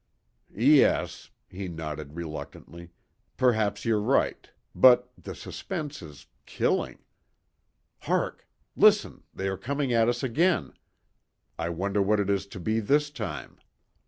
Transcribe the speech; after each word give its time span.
"Yes," 0.55 1.29
he 1.47 1.67
nodded 1.67 2.15
reluctantly, 2.15 2.89
"perhaps 3.37 3.85
you're 3.85 4.01
right, 4.01 4.49
but 4.73 5.11
the 5.15 5.35
suspense 5.35 6.01
is 6.01 6.25
killing. 6.47 6.97
Hark! 7.99 8.47
Listen, 8.75 9.21
they 9.31 9.47
are 9.47 9.57
coming 9.57 9.93
at 9.93 10.09
us 10.09 10.23
again. 10.23 10.73
I 11.59 11.69
wonder 11.69 12.01
what 12.01 12.19
it 12.19 12.31
is 12.31 12.47
to 12.47 12.59
be 12.59 12.79
this 12.79 13.11
time." 13.11 13.59